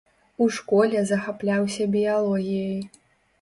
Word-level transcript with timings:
У 0.45 0.45
школе 0.55 1.03
захапляўся 1.09 1.87
біялогіяй. 1.97 2.81